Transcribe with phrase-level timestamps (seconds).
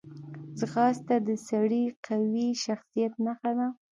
[0.59, 3.67] ځغاسته د سړي قوي شخصیت نښه ده